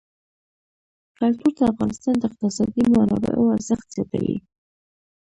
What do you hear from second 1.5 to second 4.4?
د افغانستان د اقتصادي منابعو ارزښت زیاتوي.